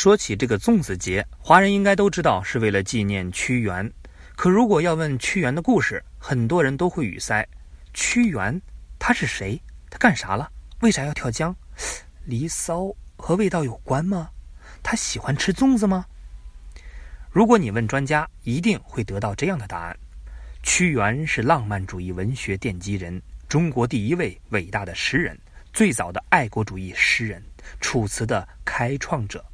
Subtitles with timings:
[0.00, 3.92] 说起这个粽子节，华人应该都知道是为了纪念屈原。
[4.36, 7.44] 可如果要问屈原的故事，很多人都会语塞：
[7.92, 8.62] 屈原
[8.96, 9.60] 他是谁？
[9.90, 10.48] 他干啥了？
[10.82, 11.52] 为啥要跳江？
[12.26, 14.30] 离骚和味道有关吗？
[14.84, 16.06] 他喜欢吃粽子吗？
[17.32, 19.98] 如果你问专家，一定会得到这样的答案：
[20.62, 25.36] 屈原是浪漫主义文学奠基人，中国第一位伟大的诗人，
[25.72, 27.42] 最早的爱国主义诗人，
[27.80, 29.44] 楚辞的开创者。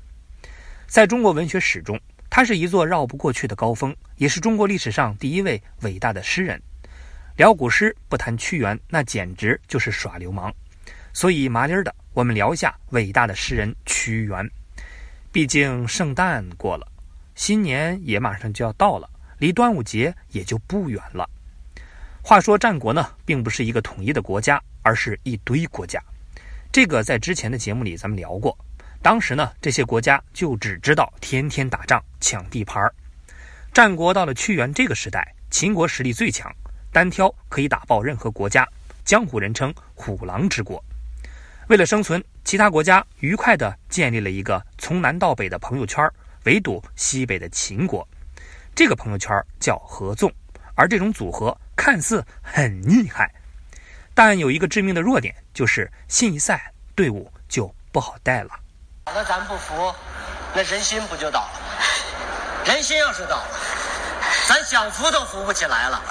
[0.95, 6.63] 在中国文学史中，他是一座绕不过去的高峰，也是中国历史上第一位伟大的诗人。
[7.35, 10.55] 聊古诗不谈屈原，那简直就是耍流氓。
[11.13, 14.49] 所以麻利儿的，我们聊一下伟大的诗人屈原。
[15.33, 16.87] 毕竟圣诞过了，
[17.35, 21.29] 新年也马上就要到了，离端午节也就不远了。
[22.23, 26.01] 话说战国呢，并不是一个统一的国家，而是一堆国家。
[26.71, 28.57] 这个在之前的节目里咱们聊过。
[29.05, 32.95] 当时呢，这些国家就只知道天天打仗抢地盘儿。
[33.71, 36.51] 战国到了屈原这个时代，秦国实力最强，
[36.91, 38.67] 单挑可以打爆任何国家，
[39.05, 40.83] 江湖人称“虎狼之国”。
[41.69, 46.11] 为了生存，其他国家愉快地建立了一个从南到北的朋友圈，
[46.45, 48.09] 围堵西北的秦国。
[48.75, 50.33] 这个朋友圈叫合纵，
[50.75, 53.31] 而这种组合看似很厉害，
[54.15, 56.59] 但有一个致命的弱点，就是心一散，
[56.95, 58.64] 队伍就不好带了。
[59.07, 59.95] 那咱不服，
[60.55, 62.65] 那人心不就倒了吗？
[62.65, 63.49] 人心要是倒了，
[64.49, 66.03] 咱想扶都扶不起来了。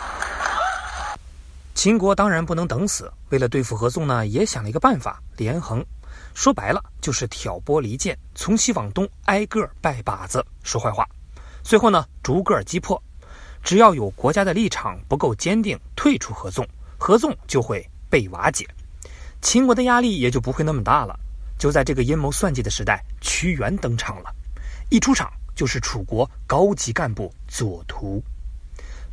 [1.74, 5.84] 秦国当然不能等死，为了对付合纵呢，也想了一个办法——连横。
[6.34, 11.08] 说白了就是挑拨离间，从西往东挨个拜把子，说坏话。
[11.64, 13.02] 最后呢，逐个击破。
[13.64, 18.68] 只要有国家的立场不够坚定，退出合纵，合纵就会被瓦解，
[19.42, 21.18] 秦国的压力也就不会那么大了。
[21.64, 24.30] 就在这个阴谋算计的时代，屈原登场了。
[24.90, 28.22] 一出场就是楚国高级干部左徒，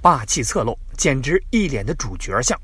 [0.02, 2.60] 霸气侧漏，简直一脸的主角相。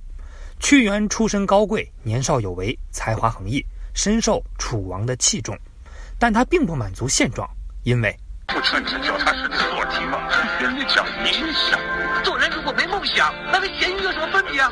[0.59, 3.65] 屈原出身高贵，年少有为，才华横溢，
[3.95, 5.57] 深受楚王的器重。
[6.19, 7.49] 但他并不满足现状，
[7.85, 8.13] 因为
[8.49, 10.29] 父亲只叫他是做题嘛，
[10.61, 11.79] 人家讲冥想。
[12.25, 14.69] 做人如果没梦想，那跟咸鱼有什么分别啊？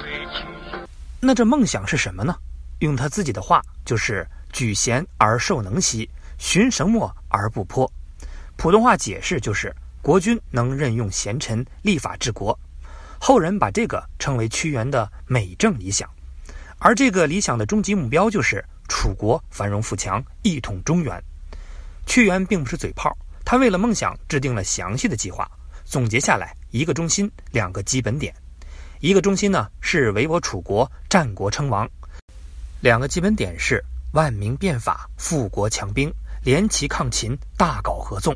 [1.21, 2.35] 那这梦想是什么呢？
[2.81, 4.27] 用他自己的话，就是。
[4.55, 7.91] 举贤而受能兮，循绳墨而不颇。
[8.57, 12.57] 普通话解释就是：国君能任用贤臣，立法治国。
[13.19, 16.09] 后人把这个称为屈原的美政理想。
[16.79, 21.21] 而这个理想的终极目标就是楚国繁荣富强，一统中原。
[22.07, 23.11] 屈原并不是嘴炮，
[23.45, 25.51] 他为了梦想制定了详细的计划。
[25.85, 28.33] 总结下来，一个中心，两个基本点。
[29.01, 31.89] 一个中心呢是唯我楚国，战国称王；
[32.81, 33.85] 两个基本点是。
[34.15, 36.09] 万民变法，富国强兵，
[36.45, 38.33] 联齐抗秦，大搞合纵。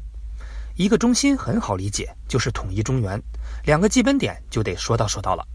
[0.75, 3.23] 一个中心很好理解，就是统一中原。
[3.65, 5.47] 两个基本点就得说道说道了。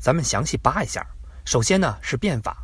[0.00, 1.06] 咱们详细扒一下。
[1.44, 2.58] 首先呢是变法，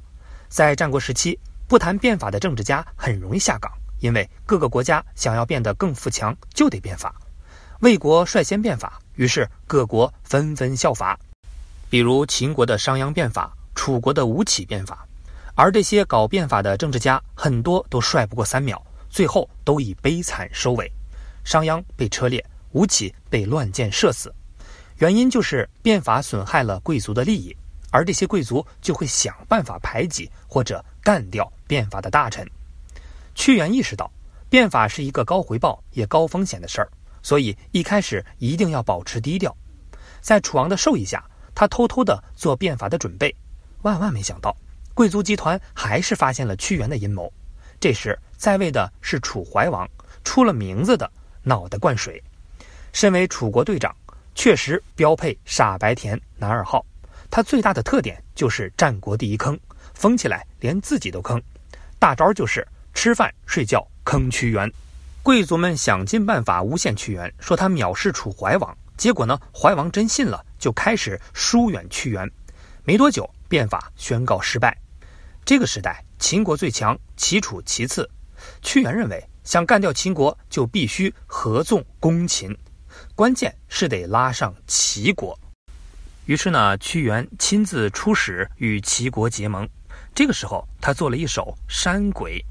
[0.48, 1.38] 在战国时期，
[1.68, 3.70] 不谈变法的政治家很容易下岗，
[4.00, 7.14] 因为各个国家想要变得更富强，就得变法。
[7.78, 11.16] 魏国率先变法，于是各国纷纷效法，
[11.88, 15.06] 比如秦国的商鞅变法，楚国的吴起变法。
[15.56, 20.90] 而这些搞变法的政治家很多都帅不过三秒，最后都以悲惨收尾。
[21.44, 24.34] 商鞅被车裂，吴起被乱箭射死，
[24.98, 27.56] 原因就是变法损害了贵族的利益，
[27.90, 32.44] 而这些贵族就会想办法排挤或者干掉变法的大臣。
[33.36, 34.10] 屈原意识到
[34.48, 36.88] 变法是一个高回报也高风险的事儿，
[37.22, 39.56] 所以一开始一定要保持低调。
[40.20, 43.32] 在楚王的授意下，他偷偷的做变法的准备，
[43.82, 44.56] 万万没想到。
[44.94, 47.30] 贵族集团还是发现了屈原的阴谋。
[47.80, 49.88] 这时在位的是楚怀王，
[50.22, 51.10] 出了名字的
[51.42, 52.22] 脑袋灌水。
[52.92, 53.94] 身为楚国队长，
[54.36, 56.84] 确实标配傻白甜男二号。
[57.28, 59.58] 他最大的特点就是战国第一坑，
[59.94, 61.42] 疯起来连自己都坑。
[61.98, 64.72] 大招就是吃饭睡觉坑屈原。
[65.24, 68.76] 贵族们想尽办法诬陷屈原，说他藐视楚怀王。
[68.96, 72.30] 结果呢，怀王真信了，就开始疏远屈原。
[72.84, 74.76] 没多久，变法宣告失败。
[75.44, 78.08] 这个时代，秦国最强，齐楚其次。
[78.62, 82.56] 屈原认为，想干掉秦国，就必须合纵攻秦，
[83.14, 85.38] 关键是得拉上齐国。
[86.24, 89.68] 于是呢，屈原亲自出使与齐国结盟。
[90.14, 92.42] 这个时候，他做了一首《山鬼》：“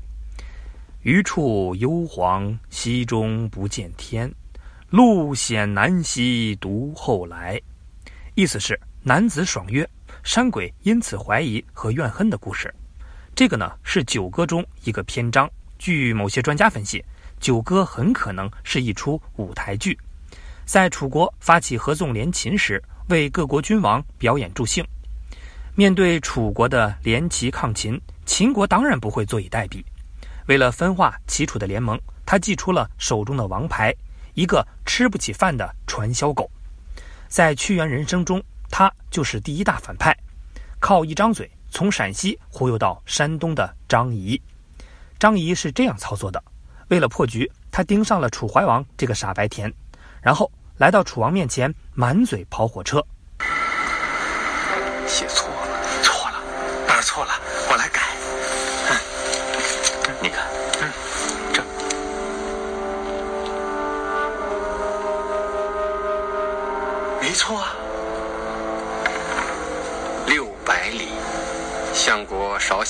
[1.01, 4.31] 余处幽篁，溪中不见天。
[4.92, 7.60] 路险难兮独后来。”
[8.36, 9.88] 意思是男子爽约，
[10.24, 12.72] 山鬼因此怀疑和怨恨的故事。
[13.36, 15.50] 这个呢是《九歌》中一个篇章。
[15.80, 17.04] 据某些专家分析，
[17.40, 19.98] 九歌》很可能是一出舞台剧，
[20.66, 24.86] 在楚国发起合纵连秦时，为各国君王表演助兴。
[25.74, 29.84] 面对楚国的联齐抗秦，秦国当然不会坐以待毙。
[30.46, 33.92] 为了分化齐楚的联盟，他祭出了手中的王牌——
[34.36, 36.50] 一个吃不起饭的传销狗。
[37.28, 40.16] 在屈原人生中，他就是第一大反派，
[40.80, 44.40] 靠一张嘴从陕西忽悠到山东的张仪。
[45.18, 46.42] 张仪是这样操作的：
[46.90, 49.74] 为了破局，他盯上了楚怀王这个傻白甜，
[50.22, 53.04] 然后来到楚王面前，满嘴跑火车。
[55.08, 55.43] 写错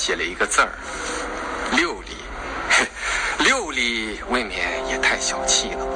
[0.06, 0.68] 写了一个字儿，
[1.78, 2.18] 六里，
[2.70, 2.86] 嘿
[3.40, 5.94] 六里未免也太小气了吧？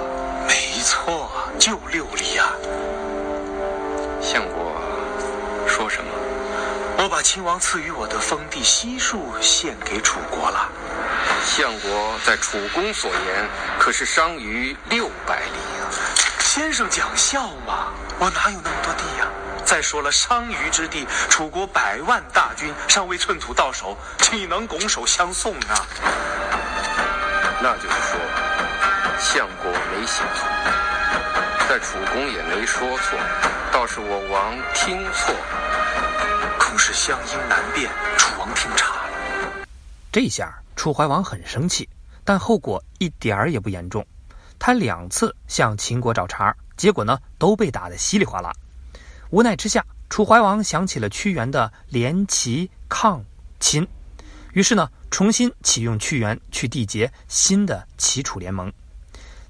[0.48, 2.54] 没错，就六里呀、
[4.21, 4.81] 相国
[5.68, 6.09] 说什么？
[7.00, 10.71] 我把亲王赐予我的封地悉数献给楚国了。
[11.45, 15.92] 相国在楚公所言，可是伤于六百里啊！
[16.39, 19.27] 先生讲笑嘛，我哪有那么多地呀、
[19.68, 25.75] 再说了，商於之地，楚国百万大军尚未寸土到手，岂能拱手相送呢？
[27.62, 28.18] 那就是说，
[29.19, 30.48] 相国没写错，
[31.68, 33.19] 在楚公也没说错，
[33.69, 35.36] 倒是我王听错。
[36.58, 39.68] 恐是乡音难辨，楚王听岔了。
[40.13, 41.90] 这下楚怀王很生气，
[42.24, 44.08] 但后果一点儿也不严重。
[44.58, 48.54] 他两次向秦国找茬，结果呢都被打得稀里哗啦。
[49.29, 53.24] 无奈之下，楚怀王想起了屈原的联齐抗
[53.59, 53.85] 秦，
[54.53, 58.71] 于是呢重新启用屈原去缔结新的齐楚联盟。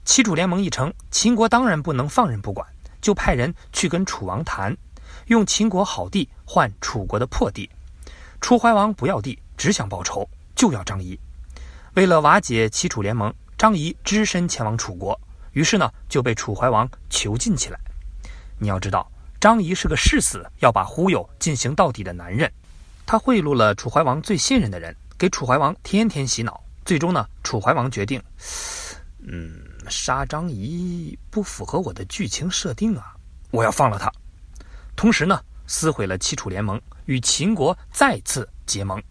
[0.04, 2.68] 齐楚联盟一成，秦国当然不能放任不管，
[3.02, 4.76] 就派人去跟楚王谈，
[5.28, 7.70] 用秦国好地换楚国的破地。
[8.42, 11.20] 楚怀王不要地，只想报仇，就要张仪。
[11.94, 15.20] 为了瓦解齐楚联盟，张仪只身前往楚国，
[15.52, 17.80] 于是呢就被楚怀王囚禁起来。
[18.58, 19.12] 你要知道，
[19.48, 22.52] 张仪是个誓死要把忽悠进行到底的男人，
[23.06, 26.62] 他贿赂了楚怀王最信任的人，给楚怀王天天洗脑。
[26.84, 28.22] 最终呢，楚怀王决定，
[29.26, 29.58] 嗯，
[29.88, 33.16] 杀张仪不符合我的剧情设定啊，
[33.52, 34.12] 我要放了他。
[34.98, 39.02] 同时呢，撕毁了齐楚联盟，与秦国再次结盟。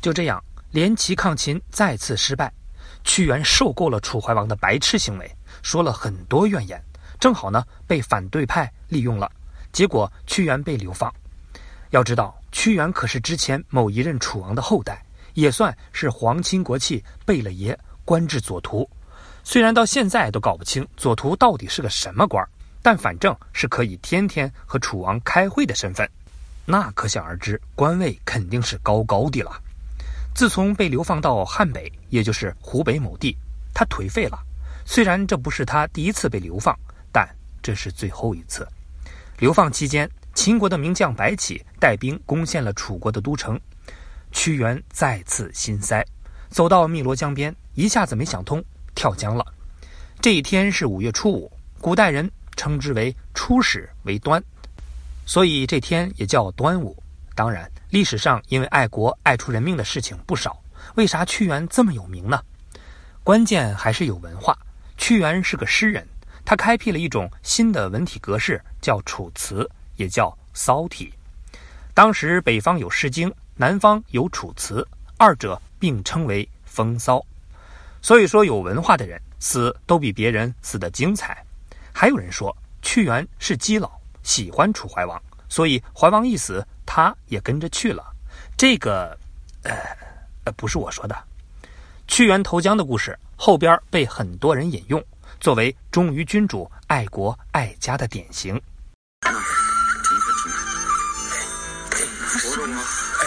[0.00, 2.52] 就这样，联齐抗秦再次失败。
[3.02, 5.28] 屈原受够了楚怀王的白痴行为，
[5.60, 6.80] 说了很多怨言，
[7.18, 9.28] 正好呢被反对派利用了，
[9.72, 11.12] 结果屈原被流放。
[11.90, 15.02] 要知道，屈原可是之前某一任楚王的后代，
[15.34, 18.88] 也算是皇亲国戚，贝勒爷，官至左徒。
[19.42, 22.48] 虽然到现在都搞不清左徒到底是个什么官儿，
[22.82, 26.08] 但反正是可以天天和楚王开会的身份，
[26.64, 29.50] 那可想而知，官位肯定是高高的了。
[30.34, 33.36] 自从被流放到汉北，也就是湖北某地，
[33.74, 34.38] 他颓废了。
[34.84, 36.78] 虽然这不是他第一次被流放，
[37.10, 37.28] 但
[37.60, 38.66] 这是最后一次。
[39.40, 43.58] 流放期间，秦国的名将白起带兵攻陷了楚国的都城，
[44.32, 46.04] 屈原再次心塞，
[46.50, 48.62] 走到汨罗江边，一下子没想通，
[48.94, 49.42] 跳江了。
[50.20, 54.44] 这一天是五月初五，古代人称之为初始为端，
[55.24, 57.02] 所以这天也叫端午。
[57.34, 60.62] 当然，历史上因为爱国爱出人命的事情不少。
[60.96, 62.38] 为啥屈原这么有名呢？
[63.24, 64.54] 关键还是有文化。
[64.98, 66.06] 屈原是个诗人，
[66.50, 71.14] 他开辟了一种新的文体格式，叫楚辞，也叫骚体。
[71.94, 74.84] 当时北方有《诗经》，南方有楚辞，
[75.16, 77.24] 二者并称为风骚。
[78.02, 81.40] 所以说，有文化的人死都比别人死得精彩。
[81.92, 82.52] 还有人说，
[82.82, 83.88] 屈原是基佬，
[84.24, 88.04] 喜欢楚怀王，所以怀王一死，他也跟着去了。
[88.56, 89.16] 这个，
[89.62, 89.72] 呃，
[90.46, 91.16] 呃，不是我说的。
[92.08, 95.00] 屈原投江的故事后边被很多人引用，
[95.38, 98.60] 作为忠于君主、爱国爱家的典型。
[102.42, 102.82] 活动吗？
[103.20, 103.26] 哎，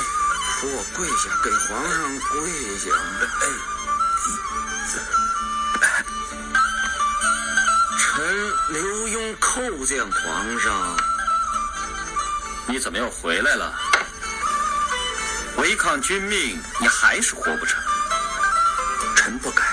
[0.60, 2.90] 扶我跪下，给皇上跪下。
[3.42, 3.46] 哎，
[8.00, 8.26] 臣
[8.70, 10.98] 刘墉叩见皇上。
[12.68, 13.74] 你怎么又回来了？
[15.58, 17.82] 违抗君命，你还是活不成。
[19.16, 19.64] 臣不改，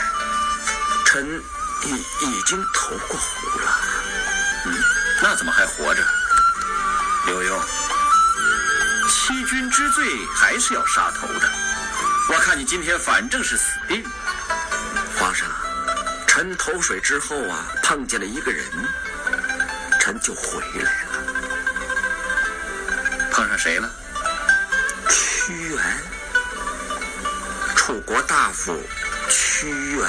[1.07, 1.43] 臣
[1.85, 1.89] 已
[2.27, 3.81] 已经投过湖了。
[4.67, 4.75] 嗯，
[5.23, 6.03] 那怎么还活着？
[7.27, 7.61] 刘墉，
[9.09, 11.51] 欺君之罪还是要杀头的。
[12.29, 14.11] 我看你今天反正是死定了。
[15.19, 15.49] 皇上，
[16.27, 18.65] 臣投水之后啊，碰见了一个人，
[20.01, 20.91] 臣就回来了。
[23.31, 23.91] 碰上谁了？
[25.09, 25.79] 屈原，
[27.77, 28.81] 楚国大夫
[29.29, 30.09] 屈原。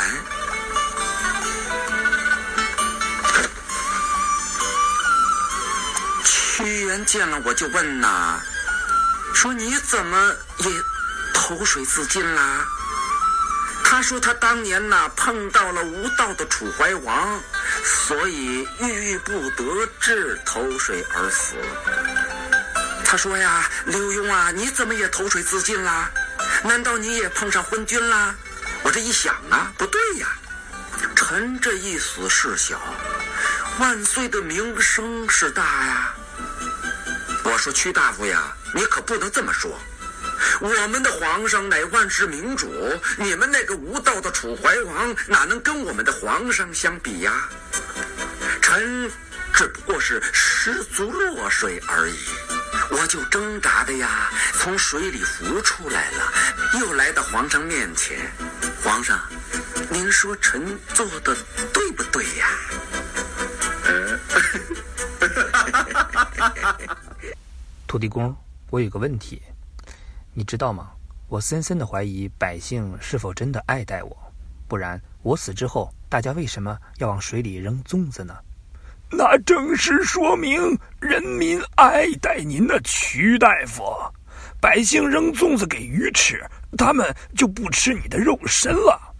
[6.92, 8.38] 人见了我就问呐，
[9.34, 10.70] 说你怎么也
[11.34, 12.66] 投水自尽啦？
[13.82, 17.42] 他说他当年呐碰到了无道的楚怀王，
[17.82, 21.56] 所以郁郁不得志，投水而死。
[23.06, 26.12] 他说呀，刘墉啊，你怎么也投水自尽啦？
[26.62, 28.36] 难道你也碰上昏君啦？
[28.84, 30.28] 我这一想啊，不对呀，
[31.16, 32.82] 臣这一死事小，
[33.80, 36.11] 万岁的名声是大呀。
[37.62, 39.80] 说屈大夫呀，你可不能这么说。
[40.60, 42.68] 我们的皇上乃万世明主，
[43.18, 47.48] 你们那个无道的楚怀王哪能跟我们的皇上相比呀？
[48.64, 49.12] 臣
[49.54, 52.18] 只不过是失足落水而已，
[52.90, 56.34] 我就挣扎的呀，从水里浮出来了，
[56.80, 58.34] 又来到皇上面前。
[58.84, 59.20] 皇上，
[59.88, 61.38] 您说臣做的
[61.72, 62.50] 对不对呀？
[65.20, 65.94] 哈哈哈
[66.38, 66.54] 哈
[66.88, 66.98] 哈
[67.92, 68.34] 土地公，
[68.70, 69.42] 我有个问题，
[70.34, 70.92] 你知道吗？
[71.28, 74.18] 我深深的怀疑百姓是否真的爱戴我，
[74.66, 78.34] 不然我死之后，大家为什么要往水里扔粽子呢？
[79.10, 83.84] 那正是说明人民爱戴您的瞿大夫。
[84.62, 86.42] 百姓扔粽子给鱼吃，
[86.78, 89.14] 他们就不吃你的肉身了。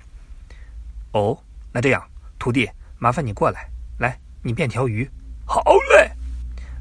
[1.12, 1.38] 哦，
[1.74, 2.02] 那这样，
[2.40, 5.06] 徒弟，麻烦你过来，来，你变条鱼。
[5.46, 5.62] 好
[5.94, 6.10] 嘞，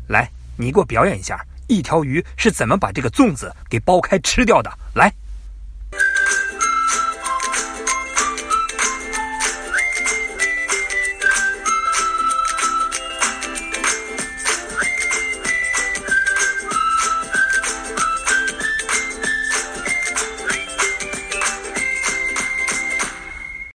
[0.06, 1.44] 来，你给我表演一下。
[1.70, 4.70] 一条鱼是怎么把这个粽子给剥开吃掉的？
[4.94, 5.19] 来。